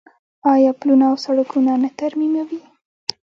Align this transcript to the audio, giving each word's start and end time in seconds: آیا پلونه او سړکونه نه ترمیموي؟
آیا 0.53 0.71
پلونه 0.79 1.05
او 1.11 1.15
سړکونه 1.25 1.71
نه 1.83 1.89
ترمیموي؟ 1.99 2.61